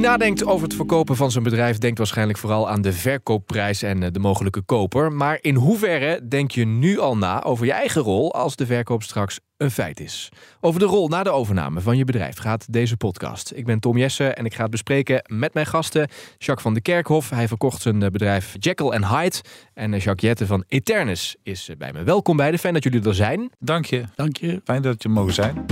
[0.00, 4.02] Wie nadenkt over het verkopen van zijn bedrijf denkt waarschijnlijk vooral aan de verkoopprijs en
[4.02, 5.12] eh, de mogelijke koper.
[5.12, 9.02] Maar in hoeverre denk je nu al na over je eigen rol als de verkoop
[9.02, 10.28] straks een feit is?
[10.60, 13.52] Over de rol na de overname van je bedrijf gaat deze podcast.
[13.54, 16.08] Ik ben Tom Jessen en ik ga het bespreken met mijn gasten.
[16.38, 19.36] Jacques van de Kerkhof, hij verkocht zijn eh, bedrijf Jekyll Hyde.
[19.74, 22.02] En eh, Jacques Jette van Eternus is bij me.
[22.02, 23.50] Welkom beiden, fijn dat jullie er zijn.
[23.58, 24.04] Dank je.
[24.14, 24.60] Dank je.
[24.64, 25.64] Fijn dat je mogen zijn.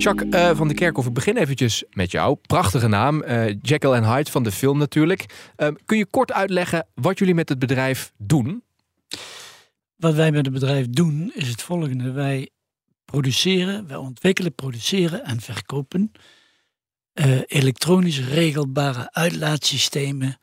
[0.00, 2.36] Jacques uh, van de Kerkhof, ik begin eventjes met jou.
[2.46, 5.52] Prachtige naam, uh, Jekyll and Hyde van de film natuurlijk.
[5.56, 8.62] Uh, kun je kort uitleggen wat jullie met het bedrijf doen?
[9.96, 12.12] Wat wij met het bedrijf doen is het volgende.
[12.12, 12.50] Wij
[13.04, 16.12] produceren, wij ontwikkelen, produceren en verkopen
[17.46, 20.38] elektronisch regelbare uitlaatsystemen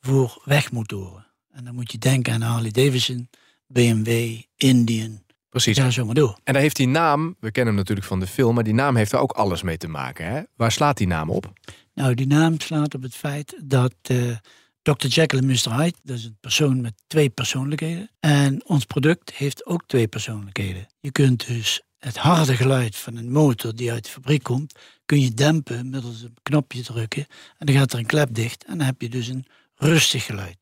[0.00, 1.26] voor wegmotoren.
[1.50, 3.28] En dan moet je denken aan Harley Davidson,
[3.66, 5.21] BMW, Indian,
[5.52, 5.76] Precies.
[5.76, 6.38] Ja, zo maar door.
[6.44, 8.96] En daar heeft die naam, we kennen hem natuurlijk van de film, maar die naam
[8.96, 10.26] heeft er ook alles mee te maken.
[10.26, 10.42] Hè?
[10.56, 11.52] Waar slaat die naam op?
[11.94, 14.36] Nou, die naam slaat op het feit dat uh,
[14.82, 15.06] Dr.
[15.06, 15.74] Jekyll en Mr.
[15.76, 18.10] Hyde, dat is een persoon met twee persoonlijkheden.
[18.20, 20.86] En ons product heeft ook twee persoonlijkheden.
[21.00, 25.20] Je kunt dus het harde geluid van een motor die uit de fabriek komt, kun
[25.20, 27.26] je dempen middels een knopje drukken.
[27.58, 30.56] En dan gaat er een klep dicht en dan heb je dus een rustig geluid.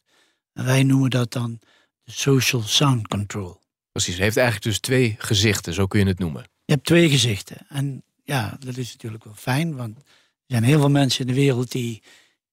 [0.52, 1.58] En wij noemen dat dan
[2.05, 3.59] de social sound control.
[3.92, 6.42] Precies, het heeft eigenlijk dus twee gezichten, zo kun je het noemen.
[6.64, 7.56] Je hebt twee gezichten.
[7.69, 10.05] En ja, dat is natuurlijk wel fijn, want er
[10.46, 12.02] zijn heel veel mensen in de wereld die,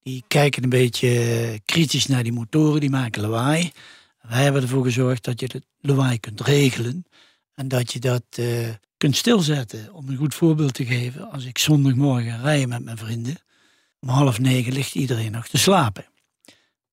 [0.03, 3.71] die kijken een beetje kritisch naar die motoren, die maken lawaai.
[4.21, 7.05] Wij hebben ervoor gezorgd dat je het lawaai kunt regelen
[7.53, 9.93] en dat je dat uh, kunt stilzetten.
[9.93, 13.37] Om een goed voorbeeld te geven, als ik zondagmorgen rij met mijn vrienden,
[13.99, 16.05] om half negen ligt iedereen nog te slapen.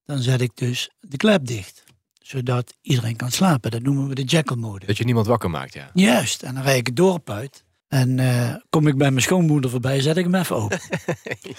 [0.05, 1.83] Dan zet ik dus de klep dicht
[2.27, 3.71] zodat iedereen kan slapen.
[3.71, 4.85] Dat noemen we de Jekyll-mode.
[4.85, 5.89] Dat je niemand wakker maakt, ja.
[5.93, 7.63] Juist, en dan rijd ik het dorp uit.
[7.87, 10.79] En uh, kom ik bij mijn schoonmoeder voorbij, zet ik hem even open.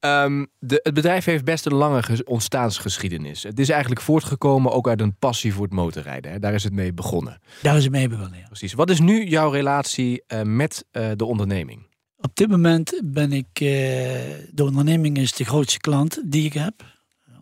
[0.00, 0.24] ja.
[0.24, 3.42] um, de, het bedrijf heeft best een lange ontstaansgeschiedenis.
[3.42, 6.32] Het is eigenlijk voortgekomen ook uit een passie voor het motorrijden.
[6.32, 6.38] Hè?
[6.38, 7.40] Daar is het mee begonnen.
[7.62, 8.46] Daar is het mee begonnen, ja.
[8.46, 8.72] Precies.
[8.72, 11.86] Wat is nu jouw relatie uh, met uh, de onderneming?
[12.16, 13.48] Op dit moment ben ik...
[13.54, 16.84] de onderneming is de grootste klant die ik heb.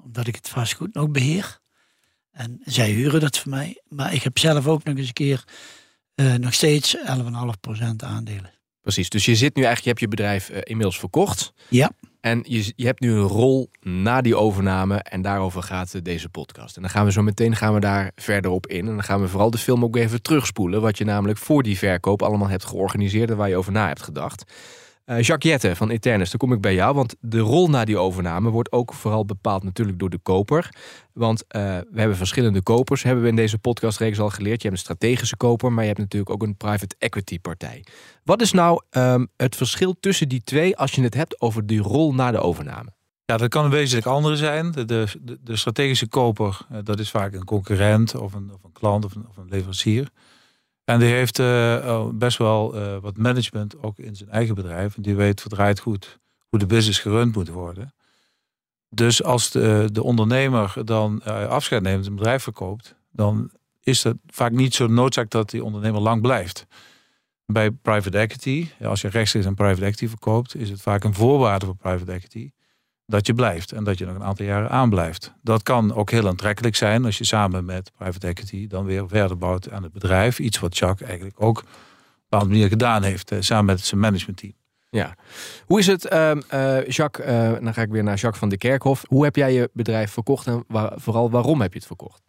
[0.04, 1.60] Omdat ik het vastgoed ook beheer.
[2.38, 3.80] En zij huren dat voor mij.
[3.88, 5.44] Maar ik heb zelf ook nog eens een keer
[6.14, 7.02] uh, nog steeds 11,5%
[7.96, 8.52] aandelen.
[8.80, 11.52] Precies, dus je zit nu eigenlijk, je hebt je bedrijf uh, inmiddels verkocht.
[11.68, 11.90] Ja.
[12.20, 16.28] En je, je hebt nu een rol na die overname en daarover gaat uh, deze
[16.28, 16.76] podcast.
[16.76, 18.86] En dan gaan we zo meteen gaan we daar verder op in.
[18.86, 20.80] En dan gaan we vooral de film ook even terugspoelen.
[20.80, 24.02] Wat je namelijk voor die verkoop allemaal hebt georganiseerd en waar je over na hebt
[24.02, 24.52] gedacht.
[25.08, 26.94] Jacques Jette van Eternus, dan kom ik bij jou.
[26.94, 30.74] Want de rol na die overname wordt ook vooral bepaald natuurlijk door de koper.
[31.12, 34.62] Want uh, we hebben verschillende kopers, hebben we in deze podcastreeks al geleerd.
[34.62, 37.84] Je hebt een strategische koper, maar je hebt natuurlijk ook een private equity partij.
[38.24, 41.80] Wat is nou um, het verschil tussen die twee als je het hebt over die
[41.80, 42.90] rol na de overname?
[43.24, 44.72] Ja, dat kan een wezenlijk andere zijn.
[44.72, 45.06] De, de,
[45.40, 49.14] de strategische koper, uh, dat is vaak een concurrent of een, of een klant of
[49.14, 50.08] een, of een leverancier.
[50.88, 54.96] En die heeft uh, best wel uh, wat management ook in zijn eigen bedrijf.
[54.96, 56.18] En die weet verdraaid goed
[56.48, 57.94] hoe de business gerund moet worden.
[58.88, 63.50] Dus als de, de ondernemer dan uh, afscheid neemt, een bedrijf verkoopt, dan
[63.80, 66.66] is het vaak niet zo noodzaak dat die ondernemer lang blijft.
[67.46, 71.66] Bij private equity, als je rechtstreeks een private equity verkoopt, is het vaak een voorwaarde
[71.66, 72.50] voor private equity
[73.08, 75.32] dat je blijft en dat je nog een aantal jaren aanblijft.
[75.42, 79.38] Dat kan ook heel aantrekkelijk zijn als je samen met private equity dan weer verder
[79.38, 80.38] bouwt aan het bedrijf.
[80.38, 84.00] Iets wat Jacques eigenlijk ook op een bepaalde manier gedaan heeft, eh, samen met zijn
[84.00, 84.52] managementteam.
[84.90, 85.14] Ja.
[85.64, 88.56] Hoe is het, uh, uh, Jacques, uh, dan ga ik weer naar Jacques van de
[88.56, 89.04] Kerkhof.
[89.06, 92.22] Hoe heb jij je bedrijf verkocht en waar, vooral waarom heb je het verkocht?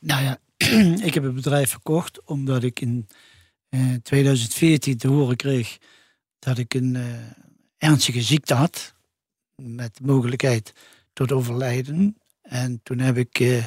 [0.00, 0.38] Nou ja,
[1.08, 3.08] ik heb het bedrijf verkocht omdat ik in
[4.02, 5.78] 2014 te horen kreeg
[6.38, 6.96] dat ik een
[7.78, 8.93] ernstige ziekte had
[9.56, 10.72] met mogelijkheid
[11.12, 12.18] tot overlijden.
[12.42, 13.64] En toen heb ik uh,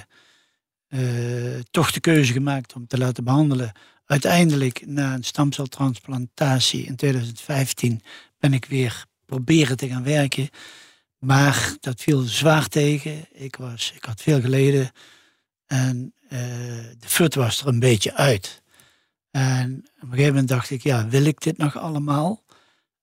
[0.89, 3.71] uh, toch de keuze gemaakt om te laten behandelen.
[4.05, 8.01] Uiteindelijk, na een stamceltransplantatie in 2015,
[8.39, 10.49] ben ik weer proberen te gaan werken.
[11.17, 13.25] Maar dat viel zwaar tegen.
[13.31, 14.91] Ik, was, ik had veel geleden.
[15.65, 16.29] En uh,
[16.99, 18.61] de fut was er een beetje uit.
[19.31, 22.43] En op een gegeven moment dacht ik, ja, wil ik dit nog allemaal?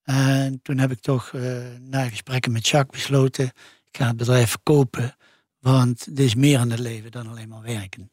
[0.05, 3.45] En toen heb ik toch uh, na gesprekken met Jacques besloten,
[3.91, 5.15] ik ga het bedrijf verkopen,
[5.59, 8.11] want er is meer aan het leven dan alleen maar werken.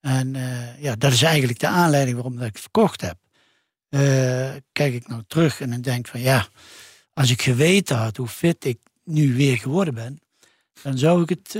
[0.00, 3.16] En uh, ja, dat is eigenlijk de aanleiding waarom dat ik het verkocht heb.
[3.90, 4.00] Uh,
[4.72, 6.48] kijk ik nou terug en dan denk van ja,
[7.12, 10.20] als ik geweten had hoe fit ik nu weer geworden ben,
[10.82, 11.54] dan zou ik het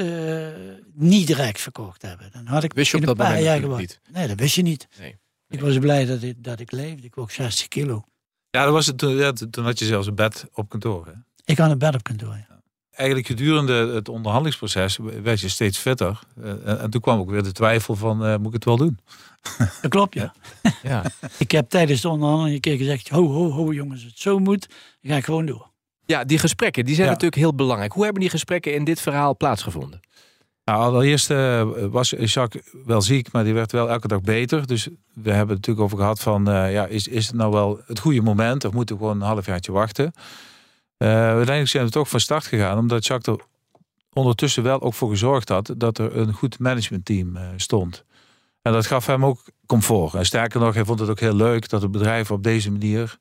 [0.92, 2.30] niet direct verkocht hebben.
[2.32, 3.86] Dan had ik wist je op in dat een paar moment jaar geworden.
[3.86, 4.00] niet?
[4.14, 4.88] Nee, dat wist je niet.
[4.98, 5.16] Nee.
[5.48, 7.06] Ik was blij dat ik, dat ik leefde.
[7.06, 8.04] Ik woog 60 kilo.
[8.50, 11.06] Ja, dat was het, toen, ja, toen had je zelfs een bed op kantoor.
[11.06, 11.12] Hè?
[11.44, 12.34] Ik kan het bed op kantoor.
[12.34, 12.60] Ja.
[12.90, 16.20] Eigenlijk gedurende het onderhandelingsproces werd je steeds fitter.
[16.38, 18.98] Uh, en toen kwam ook weer de twijfel van, uh, moet ik het wel doen?
[19.82, 20.34] Dat klopt, ja.
[20.82, 21.04] ja.
[21.38, 24.68] ik heb tijdens de onderhandeling een keer gezegd, ho, ho, ho jongens, het zo moet,
[25.00, 25.70] dan ga ik gewoon door.
[26.06, 27.92] Ja, die gesprekken, die zijn natuurlijk heel belangrijk.
[27.92, 30.00] Hoe hebben die gesprekken in dit verhaal plaatsgevonden?
[30.68, 34.66] Nou, allereerst uh, was Jacques wel ziek, maar die werd wel elke dag beter.
[34.66, 37.80] Dus we hebben het natuurlijk over gehad van, uh, ja, is, is het nou wel
[37.86, 38.64] het goede moment?
[38.64, 40.12] Of moeten we gewoon een halfjaartje wachten?
[40.98, 43.44] Uh, uiteindelijk zijn we toch van start gegaan, omdat Jacques er
[44.12, 48.04] ondertussen wel ook voor gezorgd had dat er een goed managementteam stond.
[48.62, 50.14] En dat gaf hem ook comfort.
[50.14, 53.18] En sterker nog, hij vond het ook heel leuk dat het bedrijf op deze manier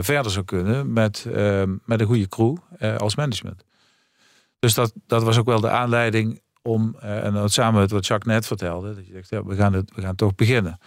[0.00, 1.26] verder zou kunnen met,
[1.84, 2.56] met een goede crew
[2.98, 3.64] als management.
[4.58, 8.06] Dus dat, dat was ook wel de aanleiding om, uh, en dat samen met wat
[8.06, 10.78] Jacques net vertelde, dat je zegt, ja, we, gaan het, we gaan toch beginnen.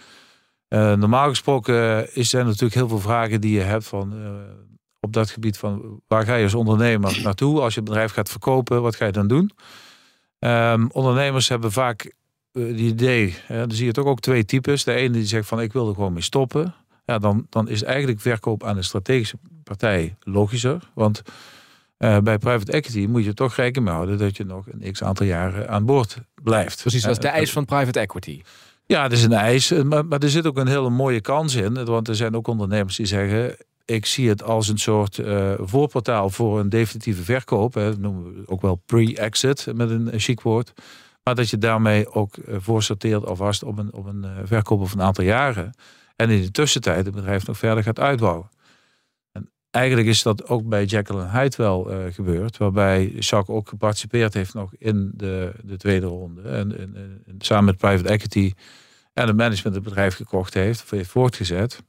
[0.68, 4.30] Uh, normaal gesproken is er natuurlijk heel veel vragen die je hebt van, uh,
[5.00, 8.30] op dat gebied van waar ga je als ondernemer naartoe als je het bedrijf gaat
[8.30, 9.50] verkopen, wat ga je dan doen?
[10.38, 12.12] Um, ondernemers hebben vaak
[12.52, 14.84] die idee, dan zie je toch ook twee types.
[14.84, 16.74] De ene die zegt van ik wil er gewoon mee stoppen.
[17.04, 21.22] Ja, dan, dan is eigenlijk verkoop aan een strategische partij logischer, want
[22.02, 25.02] uh, bij private equity moet je toch rekening mee houden dat je nog een x
[25.02, 26.80] aantal jaren aan boord blijft.
[26.80, 28.42] Precies, dat is de eis van private equity.
[28.86, 29.70] Ja, dat is een eis.
[29.70, 31.84] Eh, maar, maar er zit ook een hele mooie kans in.
[31.84, 36.30] Want er zijn ook ondernemers die zeggen: ik zie het als een soort uh, voorportaal
[36.30, 37.74] voor een definitieve verkoop.
[37.74, 40.72] Hè, noemen we ook wel pre-exit met een chic woord.
[41.22, 44.92] Maar dat je daarmee ook uh, voor sorteert alvast op een, op een verkoop of
[44.92, 45.72] een aantal jaren.
[46.16, 48.50] En in de tussentijd het bedrijf nog verder gaat uitbouwen
[49.72, 52.56] eigenlijk is dat ook bij en Hyde wel uh, gebeurd.
[52.56, 56.42] Waarbij Jacques ook geparticipeerd heeft nog in de, de tweede ronde.
[56.42, 56.96] En, en,
[57.26, 58.52] en, samen met private equity
[59.12, 60.82] en het management het bedrijf gekocht heeft.
[60.82, 61.82] Of heeft voortgezet.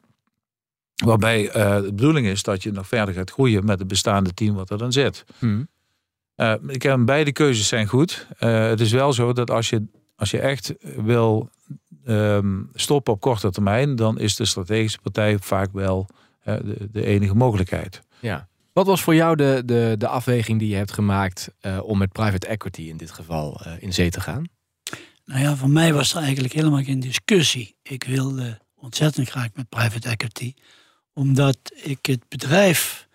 [1.05, 4.55] Waarbij uh, de bedoeling is dat je nog verder gaat groeien met het bestaande team
[4.55, 5.25] wat er dan zit.
[5.39, 5.67] Hmm.
[6.35, 8.27] Uh, ik heb beide keuzes zijn goed.
[8.37, 9.85] het is wel zo dat als je,
[10.15, 11.49] als je echt wil
[12.05, 16.07] um, stoppen op korte termijn, dan is de strategische partij vaak wel
[16.43, 18.01] de, de enige mogelijkheid.
[18.19, 18.47] Ja.
[18.73, 22.11] Wat was voor jou de, de, de afweging die je hebt gemaakt uh, om met
[22.11, 24.49] private equity in dit geval uh, in zee te gaan?
[25.25, 27.75] Nou ja, voor mij was er eigenlijk helemaal geen discussie.
[27.81, 30.53] Ik wilde ontzettend graag met private equity,
[31.13, 33.07] omdat ik het bedrijf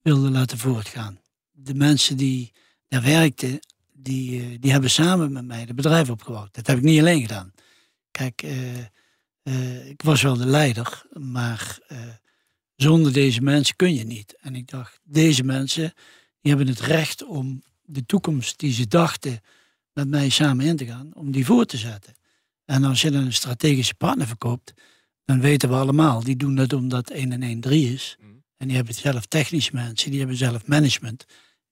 [0.00, 1.20] wilde laten voortgaan.
[1.50, 2.52] De mensen die
[2.88, 3.60] daar werkten,
[3.92, 6.54] die, die hebben samen met mij het bedrijf opgebouwd.
[6.54, 7.52] Dat heb ik niet alleen gedaan.
[8.10, 8.42] Kijk,
[9.84, 11.78] ik was wel de leider, maar
[12.76, 14.36] zonder deze mensen kun je niet.
[14.40, 15.92] En ik dacht, deze mensen
[16.40, 19.40] die hebben het recht om de toekomst die ze dachten
[19.92, 22.14] met mij samen in te gaan, om die voor te zetten.
[22.64, 24.72] En als je dan een strategische partner verkoopt,
[25.24, 28.16] dan weten we allemaal, die doen dat omdat 1 en 1 3 is.
[28.20, 28.42] Mm.
[28.56, 31.24] En die hebben zelf technische mensen, die hebben zelf management,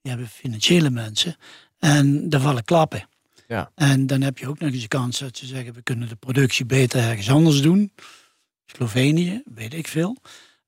[0.03, 1.37] die hebben financiële mensen.
[1.79, 3.09] En daar vallen klappen.
[3.49, 3.73] Ja.
[3.75, 6.17] En dan heb je ook nog eens de kans dat ze zeggen, we kunnen de
[6.17, 7.93] productie beter ergens anders doen.
[8.67, 10.17] Slovenië, weet ik veel.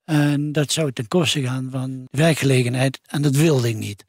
[0.04, 3.00] En dat zou ten koste gaan van werkgelegenheid.
[3.06, 4.04] En dat wilde ik niet.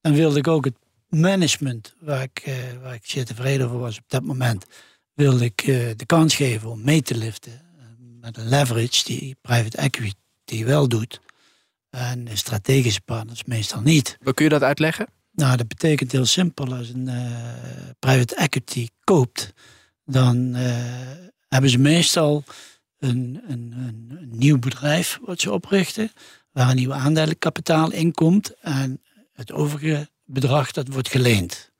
[0.00, 0.76] Dan wilde ik ook het
[1.08, 4.66] management, waar ik, uh, waar ik zeer tevreden over was op dat moment,
[5.14, 7.52] wilde ik uh, de kans geven om mee te liften.
[7.52, 7.84] Uh,
[8.20, 11.20] met een leverage die private equity wel doet.
[11.90, 14.16] En strategische partners meestal niet.
[14.22, 15.06] Hoe kun je dat uitleggen?
[15.32, 16.74] Nou, dat betekent heel simpel.
[16.74, 17.10] Als een
[17.98, 19.52] private equity koopt,
[20.04, 20.54] dan
[21.48, 22.44] hebben ze meestal
[23.00, 26.12] een, een, een, nieuw bedrijf wat ze oprichten,
[26.50, 29.02] waar een nieuw aandelenkapitaal in komt en
[29.32, 31.70] het overige bedrag dat wordt geleend.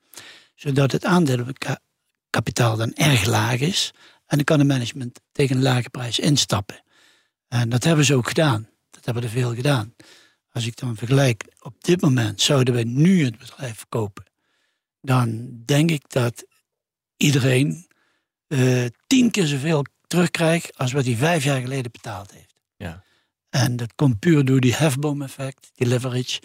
[0.55, 3.93] Zodat het aandelenkapitaal dan erg laag is
[4.25, 6.83] en dan kan het management tegen een lage prijs instappen.
[7.47, 8.69] En dat hebben ze ook gedaan.
[8.89, 9.95] Dat hebben er veel gedaan.
[10.51, 14.25] Als ik dan vergelijk, op dit moment zouden wij nu het bedrijf verkopen,
[15.01, 16.45] dan denk ik dat
[17.17, 17.87] iedereen
[18.47, 22.55] uh, tien keer zoveel terugkrijg als wat hij vijf jaar geleden betaald heeft.
[22.77, 23.03] Ja.
[23.49, 26.41] En dat komt puur door die hefboom-effect, die leverage,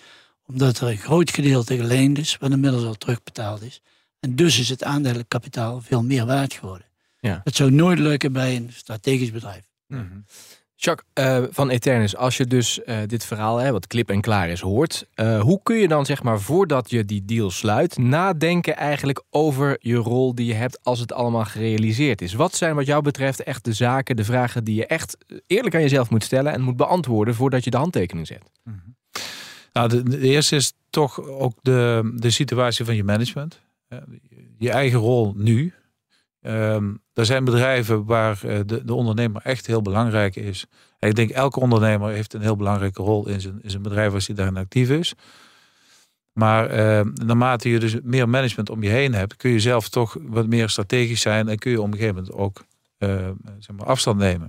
[0.46, 3.80] omdat er een groot gedeelte geleend is, wat inmiddels al terugbetaald is.
[4.20, 6.86] En dus is het aandelenkapitaal veel meer waard geworden.
[7.20, 7.40] Ja.
[7.44, 9.64] Dat zou nooit lukken bij een strategisch bedrijf.
[9.86, 10.24] Mm
[10.76, 14.48] Jacques uh, van Eternus, als je dus uh, dit verhaal, hè, wat klip en klaar
[14.48, 15.06] is, hoort.
[15.14, 19.76] Uh, hoe kun je dan, zeg maar, voordat je die deal sluit, nadenken eigenlijk over
[19.80, 22.34] je rol die je hebt als het allemaal gerealiseerd is?
[22.34, 25.16] Wat zijn wat jou betreft echt de zaken, de vragen die je echt
[25.46, 28.50] eerlijk aan jezelf moet stellen en moet beantwoorden voordat je de handtekening zet?
[28.64, 28.96] -hmm.
[29.72, 33.60] Nou, de, de, eerste is toch ook de, de situatie van je management.
[34.58, 35.74] Je eigen rol nu.
[36.46, 40.66] Um, er zijn bedrijven waar eh, de, de ondernemer echt heel belangrijk is.
[40.98, 44.12] En ik denk elke ondernemer heeft een heel belangrijke rol in zijn, in zijn bedrijf
[44.12, 45.14] als hij daarin actief is.
[46.32, 50.16] Maar uh, naarmate je dus meer management om je heen hebt, kun je zelf toch
[50.20, 52.64] wat meer strategisch zijn en kun je op een gegeven moment ook
[52.98, 54.48] uh, zeg maar afstand nemen.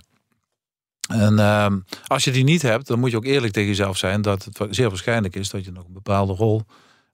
[1.07, 4.43] En als je die niet hebt, dan moet je ook eerlijk tegen jezelf zijn dat
[4.43, 6.61] het zeer waarschijnlijk is dat je nog een bepaalde rol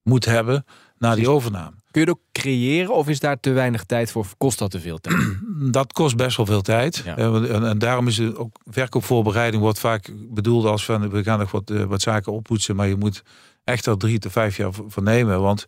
[0.04, 0.66] moet hebben
[1.04, 1.76] na die overname.
[1.92, 4.26] Kun je het ook creëren of is daar te weinig tijd voor?
[4.38, 5.38] Kost dat te veel tijd?
[5.72, 7.02] Dat kost best wel veel tijd.
[7.06, 7.18] Ja.
[7.18, 11.52] En, en, daarom is het ook verkoopvoorbereiding wordt vaak bedoeld als van we gaan nog
[11.52, 13.24] wat, wat zaken oppoetsen, maar je moet
[13.64, 15.42] echt al drie tot vijf jaar voor nemen.
[15.42, 15.66] Want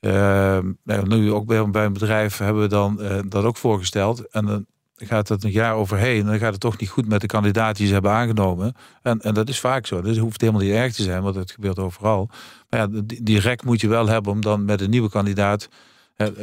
[0.00, 4.28] uh, nu ook bij, bij een bedrijf hebben we dan uh, dat ook voorgesteld.
[4.28, 4.66] En dan
[4.98, 6.20] gaat het een jaar overheen.
[6.20, 8.74] En dan gaat het toch niet goed met de kandidaten die ze hebben aangenomen.
[9.02, 10.02] En, en dat is vaak zo.
[10.02, 12.30] Dus hoeft helemaal niet erg te zijn, want het gebeurt overal.
[12.70, 15.68] Maar ja, die rek moet je wel hebben om dan met een nieuwe kandidaat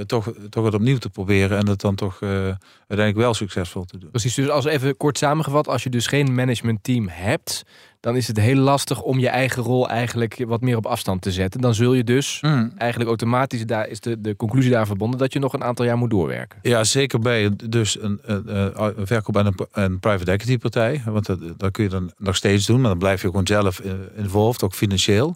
[0.05, 3.97] toch, toch het opnieuw te proberen en het dan toch uh, uiteindelijk wel succesvol te
[3.97, 4.09] doen.
[4.09, 7.63] Precies, dus als even kort samengevat, als je dus geen managementteam hebt,
[7.99, 11.31] dan is het heel lastig om je eigen rol eigenlijk wat meer op afstand te
[11.31, 11.61] zetten.
[11.61, 12.71] Dan zul je dus mm.
[12.77, 15.97] eigenlijk automatisch, daar is de, de conclusie daar verbonden, dat je nog een aantal jaar
[15.97, 16.59] moet doorwerken.
[16.61, 21.01] Ja, zeker bij dus een, een, een verkoop aan een, een, private equity partij.
[21.05, 23.81] Want dat, dat kun je dan nog steeds doen, maar dan blijf je gewoon zelf
[24.15, 25.35] involved, ook financieel.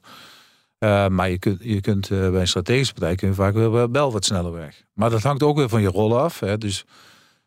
[0.79, 3.91] Uh, maar je kunt, je kunt uh, bij een strategische partij kun je vaak wel,
[3.91, 4.83] wel wat sneller weg.
[4.93, 6.39] Maar dat hangt ook weer van je rol af.
[6.39, 6.57] Hè.
[6.57, 6.85] Dus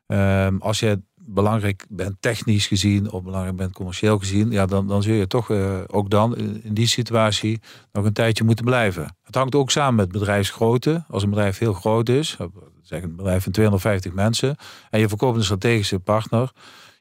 [0.06, 5.02] uh, als je belangrijk bent technisch gezien of belangrijk bent commercieel gezien, ja, dan, dan
[5.02, 7.60] zul je toch uh, ook dan in die situatie
[7.92, 9.16] nog een tijdje moeten blijven.
[9.22, 11.04] Het hangt ook samen met bedrijfsgrootte.
[11.08, 12.36] Als een bedrijf heel groot is,
[12.82, 14.56] zeg een bedrijf van 250 mensen,
[14.90, 16.52] en je verkoopt een strategische partner,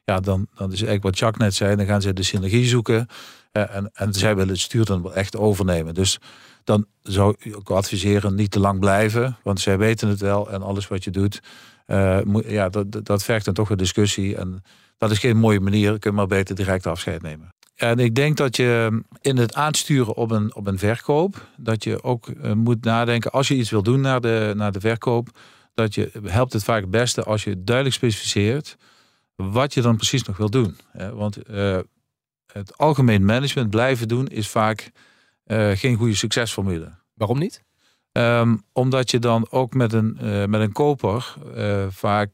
[0.04, 3.06] ja, dan, dan is eigenlijk wat Jacques net zei, dan gaan ze de synergie zoeken.
[3.52, 5.94] En, en zij willen het stuur dan wel echt overnemen.
[5.94, 6.18] Dus
[6.64, 10.62] dan zou ik ook adviseren niet te lang blijven, want zij weten het wel en
[10.62, 11.40] alles wat je doet,
[11.86, 14.36] uh, moet, ja, dat, dat vergt dan toch een discussie.
[14.36, 14.62] En
[14.98, 17.48] dat is geen mooie manier, kun je maar beter direct afscheid nemen.
[17.76, 22.02] En ik denk dat je in het aansturen op een, op een verkoop, dat je
[22.02, 25.28] ook uh, moet nadenken, als je iets wil doen naar de, naar de verkoop,
[25.74, 28.76] dat je helpt het vaak het beste als je duidelijk specificeert
[29.36, 30.76] wat je dan precies nog wil doen.
[31.12, 31.78] Want uh,
[32.52, 34.90] het algemeen management blijven doen is vaak
[35.46, 36.88] uh, geen goede succesformule.
[37.14, 37.62] Waarom niet?
[38.12, 42.30] Um, omdat je dan ook met een, uh, met een koper uh, vaak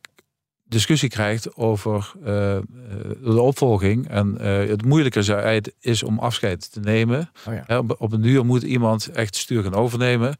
[0.64, 2.12] discussie krijgt over
[3.22, 4.08] de opvolging.
[4.08, 7.30] En het moeilijker is om afscheid te nemen.
[7.48, 7.78] Oh ja.
[7.78, 10.36] op, op, een duur moet iemand echt stuur gaan overnemen.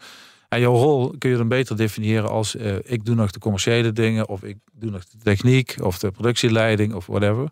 [0.48, 4.28] En jouw rol kun je dan beter definiëren als ik doe nog de commerciële dingen,
[4.28, 7.50] of ik doe nog de techniek, of de productieleiding, of whatever.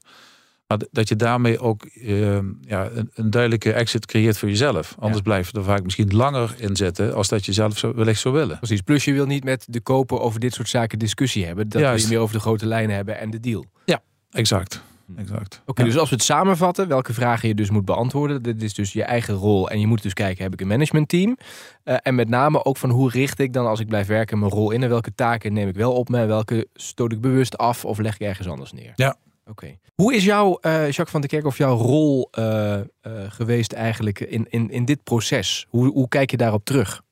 [0.66, 4.94] Maar dat je daarmee ook uh, ja, een, een, duidelijke exit creëert voor jezelf.
[4.98, 5.22] Anders ja.
[5.22, 8.34] blijf je er vaak misschien langer in zitten als dat je zelf zo, wellicht zou
[8.34, 8.58] willen.
[8.58, 8.80] Precies.
[8.80, 11.68] Plus je wil niet met de koper over dit soort zaken discussie hebben.
[11.68, 11.94] Dat Juist.
[11.96, 13.64] wil je meer over de grote lijnen hebben en de deal.
[13.84, 14.82] Ja, exact.
[15.16, 15.58] Exact.
[15.60, 15.90] Oké, okay, ja.
[15.90, 18.42] dus als we het samenvatten, welke vragen je dus moet beantwoorden.
[18.42, 19.70] Dit is dus je eigen rol.
[19.70, 21.36] En je moet dus kijken, heb ik een managementteam?
[21.84, 24.50] Uh, en met name ook van hoe richt ik dan als ik blijf werken mijn
[24.50, 24.82] rol in?
[24.82, 26.26] En welke taken neem ik wel op me?
[26.26, 28.92] Welke stoot ik bewust af of leg ik ergens anders neer?
[28.94, 29.16] Ja,
[29.48, 29.78] Oké.
[29.94, 32.44] Hoe is jouw, uh, Jacques van der Kerk, of jouw rol uh,
[32.76, 32.82] uh,
[33.28, 35.66] geweest eigenlijk in, in, in dit proces?
[35.68, 37.02] Hoe, hoe kijk je daarop terug?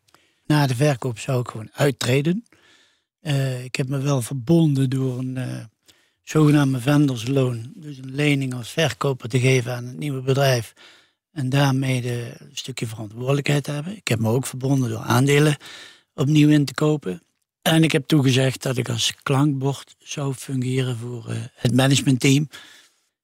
[0.46, 2.44] Na de verkoop zou ik gewoon uittreden.
[3.64, 5.68] ik heb me wel verbonden door een
[6.24, 7.72] zogenaamde vendorsloon.
[7.74, 10.72] Dus een lening als verkoper te geven aan het nieuwe bedrijf.
[11.32, 13.96] En daarmee de, een stukje verantwoordelijkheid hebben.
[13.96, 15.56] Ik heb me ook verbonden door aandelen
[16.14, 17.22] opnieuw in te kopen.
[17.62, 22.48] En ik heb toegezegd dat ik als klankbord zou fungeren voor uh, het managementteam.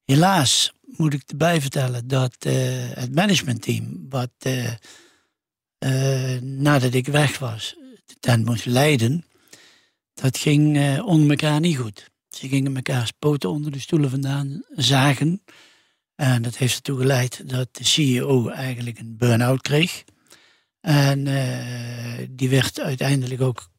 [0.04, 2.52] Helaas moet ik erbij vertellen dat uh,
[2.94, 9.24] het managementteam, wat uh, nadat ik weg was, de tent moest leiden,
[10.14, 12.10] dat ging onder elkaar niet goed.
[12.30, 15.42] Ze gingen elkaar poten onder de stoelen vandaan zagen.
[16.14, 20.04] En dat heeft ertoe geleid dat de CEO eigenlijk een burn-out kreeg.
[20.80, 21.24] En
[22.30, 23.70] die werd uiteindelijk ook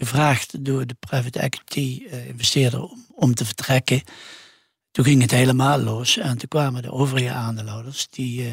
[0.00, 4.02] gevraagd door de private equity uh, investeerder om, om te vertrekken.
[4.90, 8.08] Toen ging het helemaal los en toen kwamen de overige aandeelhouders.
[8.08, 8.52] Die, uh,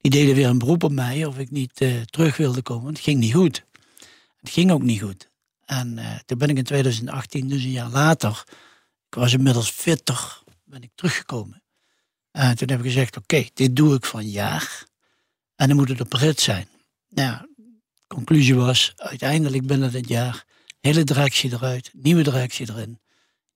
[0.00, 2.92] die deden weer een beroep op mij of ik niet terug wilde komen.
[2.92, 3.64] Het ging niet goed.
[4.40, 5.30] Het ging ook niet goed.
[5.64, 8.44] En toen ben ik in 2018, dus een jaar later,
[9.20, 11.62] was inmiddels fitter, ben ik teruggekomen.
[12.30, 14.84] En toen heb ik gezegd, oké, okay, dit doe ik van jaar.
[15.56, 16.68] En dan moet het op rit zijn.
[17.08, 17.46] Nou,
[18.06, 20.44] conclusie was, uiteindelijk binnen dit jaar
[20.86, 23.00] Hele directie eruit, nieuwe directie erin.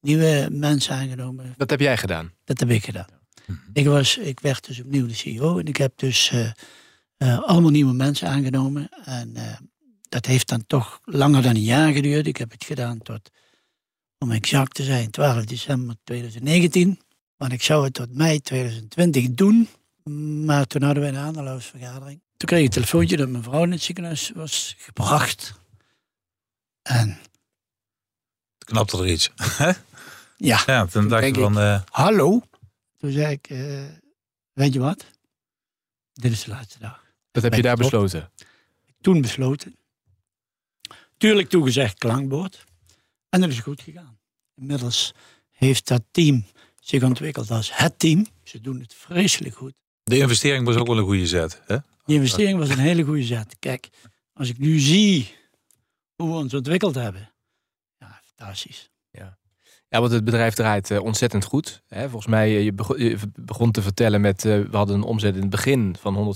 [0.01, 1.55] Nieuwe mensen aangenomen.
[1.57, 2.33] Dat heb jij gedaan?
[2.45, 3.07] Dat heb ik gedaan.
[3.47, 3.59] Mhm.
[3.73, 6.51] Ik, was, ik werd dus opnieuw de CEO en ik heb dus uh,
[7.19, 8.89] uh, allemaal nieuwe mensen aangenomen.
[9.05, 9.43] En uh,
[10.09, 12.27] dat heeft dan toch langer dan een jaar geduurd.
[12.27, 13.31] Ik heb het gedaan tot,
[14.25, 17.01] om exact te zijn, 12 december 2019.
[17.37, 19.69] Want ik zou het tot mei 2020 doen.
[20.45, 22.21] Maar toen hadden we een aandeelhoudersvergadering.
[22.37, 25.61] Toen kreeg ik een telefoontje dat mijn vrouw in het ziekenhuis was gebracht.
[26.83, 27.19] En
[28.59, 29.31] Knapte er iets.
[30.37, 31.59] ja, Ja, toen dacht je denk van...
[31.59, 32.43] eh, hallo.
[32.99, 33.85] Toen zei ik, eh,
[34.53, 35.05] weet je wat?
[36.13, 37.05] Dit is de laatste dag.
[37.31, 38.31] Dat heb je daar besloten.
[39.01, 39.77] Toen besloten.
[41.17, 42.65] Tuurlijk toegezegd klankbord.
[43.31, 44.19] En dat is goed gegaan.
[44.55, 45.15] Inmiddels
[45.51, 46.45] heeft dat team
[46.81, 48.27] zich ontwikkeld als het team.
[48.43, 49.73] Ze doen het vreselijk goed.
[50.03, 51.61] de investering was ook wel een goede zet.
[51.67, 51.77] Hè?
[52.05, 53.57] Die investering was een hele goede zet.
[53.59, 53.89] Kijk,
[54.33, 55.35] als ik nu zie
[56.17, 57.33] hoe we ons ontwikkeld hebben.
[57.99, 58.91] Ja, fantastisch.
[59.93, 61.83] Ja, want het bedrijf draait eh, ontzettend goed.
[61.89, 64.45] Hè, volgens mij, eh, je begon, je begon te vertellen met...
[64.45, 66.35] eh, we hadden een omzet in het begin van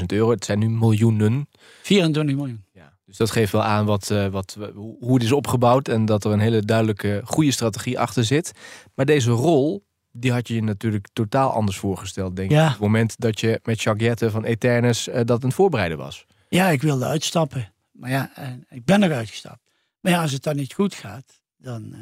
[0.00, 0.30] 150.000 euro.
[0.30, 1.48] Het zijn nu miljoenen.
[1.82, 2.64] 24 miljoen.
[3.10, 5.88] Dus dat geeft wel aan wat, eh, wat, hoe hoe het is opgebouwd...
[5.88, 8.52] en dat er een hele duidelijke, goede strategie achter zit.
[8.94, 12.56] Maar deze rol, die had je je natuurlijk totaal anders voorgesteld, denk ik.
[12.56, 12.64] Ja.
[12.64, 15.98] Op het moment dat je met Jacques Jette van Eternus eh, dat aan het voorbereiden
[15.98, 16.26] was.
[16.48, 17.72] Ja, ik wilde uitstappen.
[17.92, 19.60] Maar ja, en ik ben er uitgestapt.
[20.00, 21.98] Maar ja, als het dan niet goed gaat, dan, eh,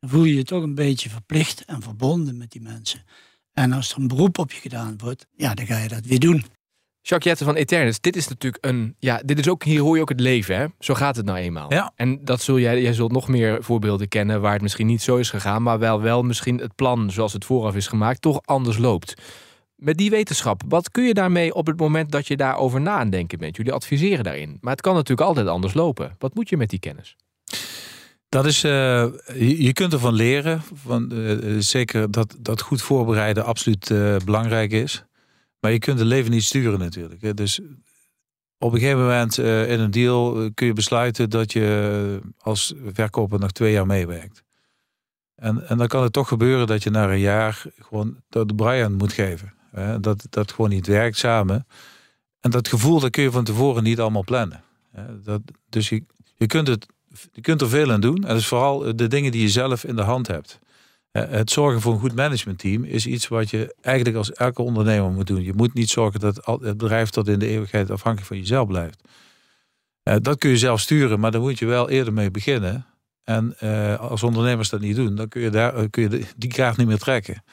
[0.00, 3.04] dan voel je je toch een beetje verplicht en verbonden met die mensen.
[3.52, 6.20] En als er een beroep op je gedaan wordt, ja, dan ga je dat weer
[6.20, 6.44] doen.
[7.08, 8.94] Jacques van Eternus, dit is natuurlijk een...
[8.98, 10.66] Ja, dit is ook, hier hoor je ook het leven, hè?
[10.78, 11.72] Zo gaat het nou eenmaal.
[11.72, 11.92] Ja.
[11.96, 14.40] En dat zul jij, jij zult nog meer voorbeelden kennen...
[14.40, 15.62] waar het misschien niet zo is gegaan...
[15.62, 18.22] maar wel, wel misschien het plan zoals het vooraf is gemaakt...
[18.22, 19.14] toch anders loopt.
[19.76, 23.10] Met die wetenschap, wat kun je daarmee op het moment dat je daarover na aan
[23.10, 23.56] denken bent?
[23.56, 24.58] Jullie adviseren daarin.
[24.60, 26.16] Maar het kan natuurlijk altijd anders lopen.
[26.18, 27.16] Wat moet je met die kennis?
[28.28, 29.06] Dat is, eh,
[29.38, 30.62] je, kunt ervan leren.
[30.74, 33.92] Van, eh, eh, zeker dat, dat goed voorbereiden absoluut
[34.24, 35.04] belangrijk is.
[35.66, 37.22] Maar je kunt het leven niet sturen natuurlijk.
[37.22, 37.34] Hè.
[37.34, 37.60] Dus
[38.58, 42.74] op een gegeven moment eh, in een deal eh, kun je besluiten dat je als
[42.92, 44.42] verkoper nog twee jaar meewerkt.
[45.34, 48.92] En, en dan kan het toch gebeuren dat je na een jaar gewoon dat Brian
[48.92, 49.54] moet geven.
[49.70, 50.00] Hè.
[50.00, 51.66] Dat dat gewoon niet werkt samen.
[52.40, 54.62] En dat gevoel dat kun je van tevoren niet allemaal plannen.
[54.92, 55.22] Hè.
[55.22, 56.04] Dat, dus je,
[56.36, 56.86] je kunt het
[57.32, 58.16] je kunt er veel aan doen.
[58.16, 60.58] En dat is vooral de dingen die je zelf in de hand hebt.
[61.16, 65.10] Eh, Het zorgen voor een goed managementteam is iets wat je eigenlijk als elke ondernemer
[65.10, 65.42] moet doen.
[65.42, 69.08] Je moet niet zorgen dat het bedrijf tot in de eeuwigheid afhankelijk van jezelf blijft.
[70.02, 72.86] Eh, Dat kun je zelf sturen, maar daar moet je wel eerder mee beginnen.
[73.24, 76.76] En eh, als ondernemers dat niet doen, dan kun je, daar, kun je die kaart
[76.76, 77.44] niet meer trekken.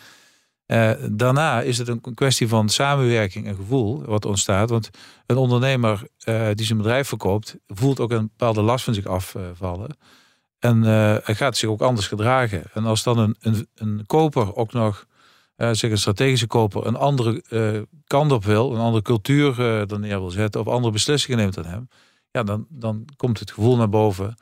[1.11, 4.69] Daarna is het een kwestie van samenwerking en gevoel wat ontstaat.
[4.69, 4.89] Want
[5.25, 6.07] een ondernemer
[6.53, 9.97] die zijn bedrijf verkoopt, voelt ook een bepaalde last van zich afvallen.
[10.63, 12.63] En hij gaat zich ook anders gedragen.
[12.73, 15.05] En als dan een, een, een koper ook nog,
[15.55, 19.99] eh, zeg een strategische koper, een andere eh, kant op wil, een andere cultuur er
[19.99, 21.87] neer wil zetten, of andere beslissingen neemt dan hem,
[22.31, 24.35] ja, dan, dan komt het gevoel naar boven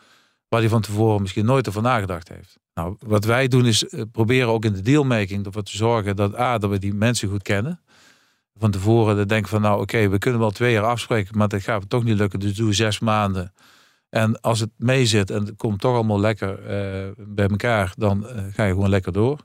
[0.48, 2.60] waar hij van tevoren misschien nooit over nagedacht heeft.
[2.74, 6.58] Nou, wat wij doen is proberen ook in de dealmaking ervoor te zorgen dat, A,
[6.58, 7.82] dat we die mensen goed kennen.
[8.58, 11.62] Van tevoren dan denken van, nou oké, we kunnen wel twee jaar afspreken, maar dat
[11.62, 13.54] gaat toch niet lukken, dus doe zes maanden.
[14.12, 18.44] En als het meezit en het komt toch allemaal lekker eh, bij elkaar, dan eh,
[18.52, 19.40] ga je gewoon lekker door.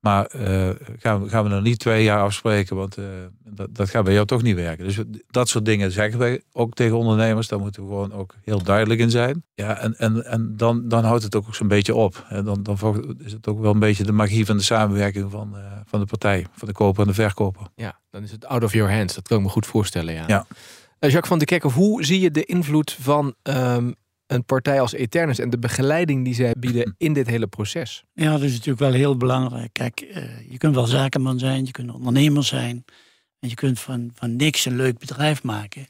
[0.00, 2.96] Maar eh, gaan, we, gaan we nog niet twee jaar afspreken, want
[3.44, 4.84] dat, dat gaat bij jou toch niet werken.
[4.84, 7.48] Dus dat soort dingen zeggen wij ook tegen ondernemers.
[7.48, 9.44] Daar moeten we gewoon ook heel duidelijk in zijn.
[9.54, 12.24] Ja, en, en, en dan, dan houdt het ook zo'n beetje op.
[12.28, 12.78] En dan, dan
[13.18, 16.46] is het ook wel een beetje de magie van de samenwerking van, van de partij,
[16.52, 17.66] van de koper en de verkoper.
[17.74, 19.14] Ja, dan is het out of your hands.
[19.14, 20.24] Dat kan ik me goed voorstellen, ja.
[20.26, 20.46] Ja.
[20.98, 23.92] Eh, Jacques van de Kerkhoff, hoe zie je de invloed van ehm,
[24.26, 25.38] een partij als Eternus...
[25.38, 28.04] en de begeleiding die zij bieden in dit hele proces?
[28.12, 29.72] Ja, dat is natuurlijk wel heel belangrijk.
[29.72, 32.84] Kijk, eh, je kunt wel zakenman zijn, je kunt ondernemer zijn.
[33.40, 35.86] En je kunt van, van niks een leuk bedrijf maken.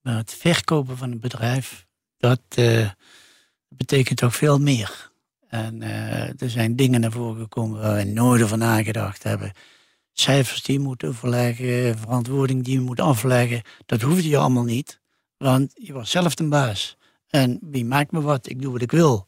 [0.00, 2.90] Maar het verkopen van een bedrijf, dat eh,
[3.68, 5.10] betekent toch veel meer.
[5.48, 5.82] En
[6.38, 9.52] er zijn dingen naar voren gekomen waar we nooit over nagedacht hebben.
[10.20, 13.62] Cijfers die je moet overleggen, verantwoording die je moet afleggen.
[13.86, 15.00] Dat hoefde je allemaal niet,
[15.36, 16.96] want je was zelf de baas.
[17.28, 18.48] En wie maakt me wat?
[18.48, 19.26] Ik doe wat ik wil.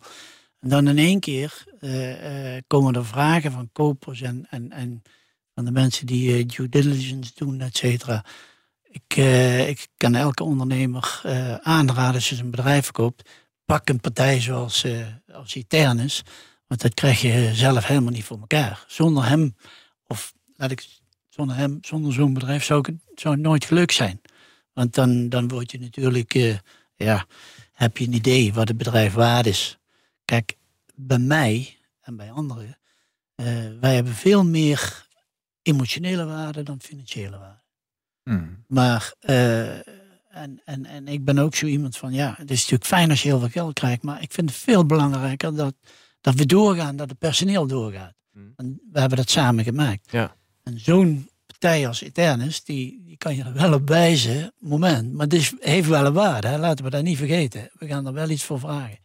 [0.60, 5.02] En dan in één keer eh, eh, komen er vragen van kopers en, en, en
[5.54, 8.24] van de mensen die eh, due diligence doen, et cetera.
[8.82, 9.16] Ik,
[9.68, 11.20] ik kan elke ondernemer
[11.62, 13.30] aanraden als je zijn bedrijf verkoopt.
[13.64, 14.86] Pak een partij zoals,
[15.32, 16.22] als.
[16.66, 18.84] Want dat krijg je zelf helemaal niet voor elkaar.
[18.86, 19.56] Zonder hem,
[20.06, 20.88] of laat ik
[21.28, 24.20] zonder hem, zonder zo'n bedrijf zou, ik, het- zou het nooit gelukt zijn.
[24.72, 26.58] Want dan, dan word je natuurlijk, eh,
[26.96, 27.26] ja,
[27.72, 29.78] heb je een idee wat het bedrijf waard is.
[30.24, 30.56] Kijk,
[30.94, 32.78] bij mij en bij anderen,
[33.34, 33.46] eh,
[33.80, 35.06] wij hebben veel meer
[35.62, 37.62] emotionele waarde dan financiële waarde.
[38.66, 39.76] Maar, eh,
[40.28, 43.22] en, en, en ik ben ook zo iemand van, ja, het is natuurlijk fijn als
[43.22, 45.74] je heel veel geld krijgt, maar ik vind het veel belangrijker dat,
[46.20, 48.14] dat we doorgaan, dat het personeel doorgaat.
[48.32, 48.52] Hmm.
[48.56, 50.10] En we hebben dat samen gemaakt.
[50.12, 50.36] Ja.
[50.70, 55.12] En zo'n partij als Eternus, die, die kan je er wel op wijzen, moment.
[55.12, 56.58] Maar het heeft wel een waarde, hè?
[56.58, 57.70] laten we dat niet vergeten.
[57.72, 58.98] We gaan er wel iets voor vragen.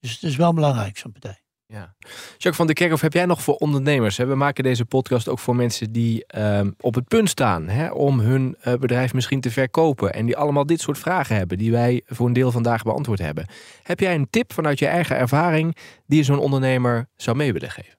[0.00, 1.42] Dus het is wel belangrijk, zo'n partij.
[1.66, 1.94] Ja.
[2.30, 4.16] Jacques van der Kerkhof, heb jij nog voor ondernemers?
[4.16, 4.26] Hè?
[4.26, 8.20] We maken deze podcast ook voor mensen die ehm, op het punt staan hè, om
[8.20, 10.14] hun uh, bedrijf misschien te verkopen.
[10.14, 13.46] En die allemaal dit soort vragen hebben, die wij voor een deel vandaag beantwoord hebben.
[13.82, 15.76] Heb jij een tip vanuit je eigen ervaring
[16.06, 17.97] die je zo'n ondernemer zou mee willen geven?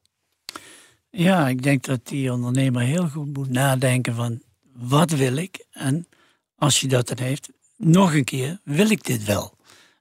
[1.11, 4.41] Ja, ik denk dat die ondernemer heel goed moet nadenken van
[4.73, 5.65] wat wil ik?
[5.71, 6.07] En
[6.55, 9.57] als je dat dan heeft, nog een keer, wil ik dit wel?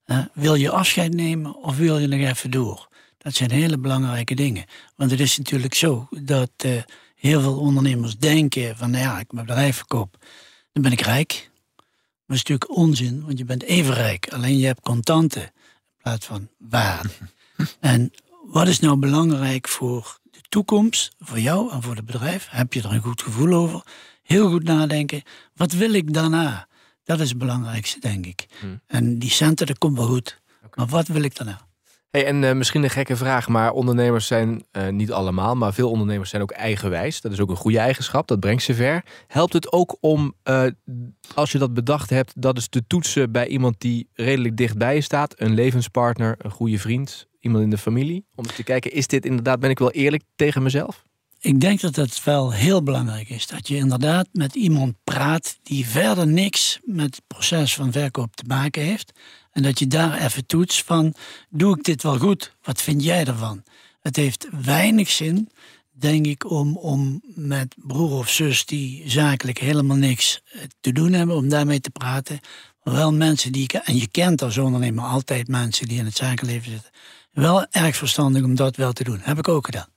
[0.07, 2.88] Uh, wil je afscheid nemen of wil je nog even door?
[3.18, 4.64] Dat zijn hele belangrijke dingen.
[4.97, 6.83] Want het is natuurlijk zo dat uh,
[7.14, 10.16] heel veel ondernemers denken van nou ja, ik mijn bedrijf verkoop,
[10.73, 11.51] dan ben ik rijk.
[11.77, 14.29] Maar dat is natuurlijk onzin, want je bent even rijk.
[14.33, 15.51] Alleen je hebt contanten in
[15.97, 17.09] plaats van waarde.
[17.81, 18.12] en
[18.44, 20.18] wat is nou belangrijk voor
[20.49, 22.49] toekomst, voor jou en voor het bedrijf?
[22.51, 23.83] Heb je er een goed gevoel over?
[24.23, 25.23] Heel goed nadenken.
[25.55, 26.69] Wat wil ik daarna?
[27.05, 28.47] Dat is het belangrijkste, denk ik.
[28.61, 28.81] Hmm.
[28.87, 30.41] En die centen, dat komt wel goed.
[30.75, 31.67] Maar wat wil ik daarna?
[32.11, 35.91] Hey, en uh, misschien een gekke vraag, maar ondernemers zijn uh, niet allemaal, maar veel
[35.91, 37.21] ondernemers zijn ook eigenwijs.
[37.21, 39.05] Dat is ook een goede eigenschap, dat brengt ze ver.
[39.27, 40.65] Helpt het ook om, uh,
[41.35, 45.01] als je dat bedacht hebt, dat is te toetsen bij iemand die redelijk dichtbij je
[45.01, 49.24] staat, een levenspartner, een goede vriend, iemand in de familie, om te kijken, is dit
[49.24, 51.07] inderdaad, ben ik wel eerlijk tegen mezelf?
[51.40, 55.87] Ik denk dat het wel heel belangrijk is dat je inderdaad met iemand praat die
[55.87, 59.12] verder niks met het proces van verkoop te maken heeft.
[59.53, 61.14] En dat je daar even toetst van,
[61.51, 62.57] doe ik dit wel goed?
[62.62, 63.62] Wat vind jij ervan?
[64.01, 65.48] Het heeft weinig zin,
[65.90, 71.12] denk ik, om, om met broer of zus die zakelijk helemaal niks eh, te doen
[71.12, 72.40] hebben, om daarmee te praten.
[72.83, 76.90] Wel mensen die, en je kent als ondernemer altijd mensen die in het zakenleven zitten.
[77.38, 79.18] Wel erg verstandig om dat wel te doen.
[79.20, 79.88] Heb ik ook gedaan.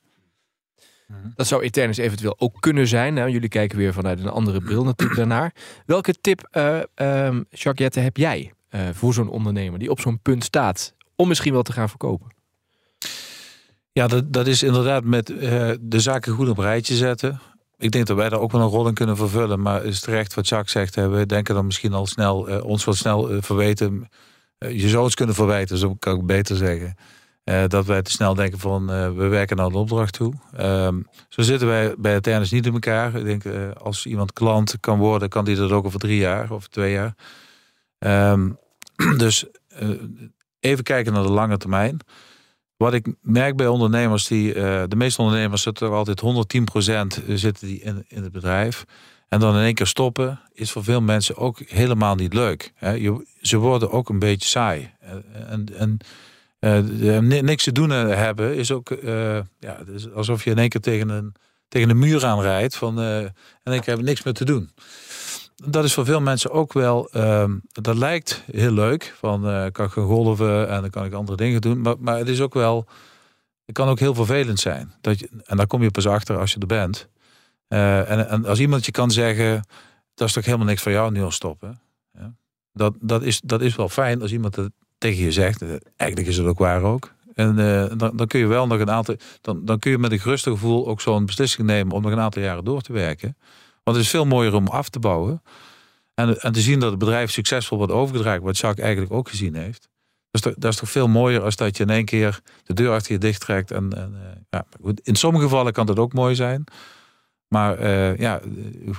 [1.36, 3.13] Dat zou Eternus eventueel ook kunnen zijn.
[3.13, 5.54] Nou, jullie kijken weer vanuit een andere bril natuurlijk daarnaar.
[5.86, 10.43] Welke tip, uh, um, Jacques heb jij uh, voor zo'n ondernemer die op zo'n punt
[10.43, 12.27] staat om misschien wel te gaan verkopen?
[13.91, 17.39] Ja, dat, dat is inderdaad met uh, de zaken goed op rijtje zetten.
[17.77, 19.62] Ik denk dat wij daar ook wel een rol in kunnen vervullen.
[19.62, 20.95] Maar is terecht wat Jacques zegt.
[20.95, 24.10] Hè, we denken dan misschien al snel, uh, ons wat snel verweten.
[24.58, 26.95] je zou het kunnen verwijten, zo kan ik beter zeggen.
[27.43, 30.34] Dat wij te snel denken van we werken naar een opdracht toe.
[30.60, 33.15] Um, zo zitten wij bij het tennis niet in elkaar.
[33.15, 33.43] Ik denk
[33.77, 37.15] als iemand klant kan worden, kan die dat ook over drie jaar of twee jaar.
[38.32, 38.58] Um,
[39.17, 39.45] dus
[40.60, 41.99] even kijken naar de lange termijn.
[42.77, 46.21] Wat ik merk bij ondernemers, die, de meeste ondernemers zitten er altijd
[47.21, 48.86] 110% zitten die in, in het bedrijf.
[49.32, 52.73] En dan in één keer stoppen is voor veel mensen ook helemaal niet leuk.
[52.80, 54.91] Je, ze worden ook een beetje saai.
[55.47, 55.97] En, en
[56.65, 60.82] uh, niks te doen hebben is ook uh, ja, is alsof je in één keer
[60.82, 61.36] tegen een,
[61.67, 62.76] tegen een muur aanrijdt.
[62.76, 64.69] Van, en keer hebben niks meer te doen
[65.65, 69.13] dat is voor veel mensen ook wel, uh, dat lijkt heel leuk.
[69.17, 71.82] Van kan ik gaan golven en dan kan ik andere dingen doen.
[71.82, 72.88] Maar, maar het is ook wel,
[73.65, 74.93] het kan ook heel vervelend zijn.
[75.02, 77.08] Dat je, en daar kom je pas achter als je er bent.
[77.67, 79.63] En, en als iemand je kan zeggen,
[80.13, 81.80] dat is toch helemaal niks voor jou, nu al stoppen.
[82.74, 84.71] Dat, dat, is, dat is wel fijn als iemand het
[85.02, 85.62] tegen je zegt.
[85.96, 87.14] Eigenlijk is het ook waar ook.
[87.34, 90.12] En uh, dan, dan kun je wel nog een aantal, dan, dan kun je met
[90.12, 93.38] een gerustig gevoel ook zo'n beslissing nemen om nog een aantal jaren door te werken.
[93.84, 95.42] Want het is veel mooier om af te bouwen.
[96.14, 99.56] En, en te zien dat het bedrijf succesvol wordt overgedragen, wat Jacques eigenlijk ook gezien
[99.56, 99.90] heeft.
[100.32, 103.12] Dus dat, is toch veel mooier als dat je in één keer de deur achter
[103.12, 103.72] je dicht trekt.
[103.72, 104.66] En, en uh, ja,
[105.04, 106.64] in sommige gevallen kan dat ook mooi zijn.
[107.48, 107.88] Maar
[108.20, 108.40] ja,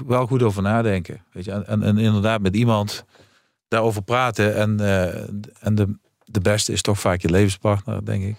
[0.06, 1.24] wel goed over nadenken.
[1.32, 1.50] Weet je?
[1.50, 3.04] En, en, inderdaad met iemand
[3.72, 4.56] daarover praten.
[4.56, 5.14] En, uh,
[5.60, 8.36] en de, de beste is toch vaak je levenspartner, denk ik.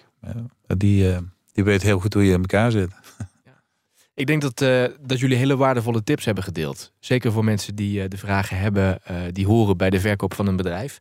[0.78, 1.16] Die,
[1.52, 2.90] die weet heel goed hoe je in elkaar zit.
[4.16, 6.94] Ik denk dat, uh, dat jullie hele waardevolle tips hebben gedeeld.
[7.00, 9.00] Zeker voor mensen die de vragen hebben,
[9.32, 10.98] die horen bij de verkoop van een bedrijf.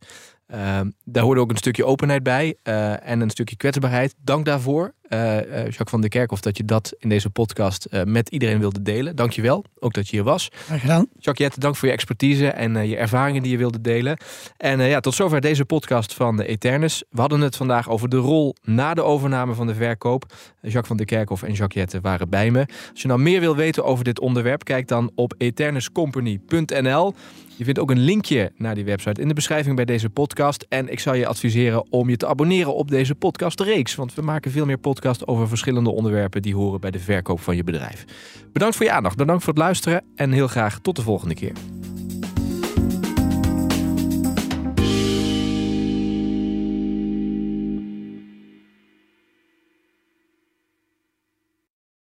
[0.47, 2.57] Ehm, daar hoorde ook een stukje openheid bij
[3.03, 4.15] en een stukje kwetsbaarheid.
[4.17, 4.93] Dank daarvoor.
[5.13, 8.81] Uh, Jacques van der Kerkhof, dat je dat in deze podcast uh, met iedereen wilde
[8.81, 9.15] delen.
[9.15, 10.49] Dank je wel, ook dat je hier was.
[10.51, 11.07] Graag gedaan.
[11.19, 14.17] Jacques dank voor je expertise en uh, je ervaringen die je wilde delen.
[14.57, 17.03] En ja, tot zover deze podcast van de Eternus.
[17.09, 20.25] We hadden het vandaag over de rol na de overname van de verkoop.
[20.61, 22.65] Jacques van der Kerkhof en Jacques Jette waren bij me.
[22.91, 27.13] Als je nou meer wil weten over dit onderwerp, kijk dan op eternuscompany.nl.
[27.55, 30.65] Je vindt ook een linkje naar die website in de beschrijving bij deze podcast.
[30.69, 33.95] En ik zou je adviseren om je te abonneren op deze podcastreeks.
[33.95, 37.55] Want we maken veel meer podcasts over verschillende onderwerpen die horen bij de verkoop van
[37.55, 38.05] je bedrijf.
[38.53, 41.53] Bedankt voor je aandacht, bedankt voor het luisteren en heel graag tot de volgende keer.